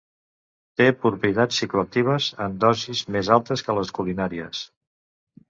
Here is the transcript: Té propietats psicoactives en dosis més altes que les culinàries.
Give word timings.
Té 0.79 0.87
propietats 1.03 1.59
psicoactives 1.59 2.31
en 2.47 2.57
dosis 2.65 3.05
més 3.17 3.31
altes 3.37 3.65
que 3.69 3.77
les 3.81 3.95
culinàries. 4.01 4.65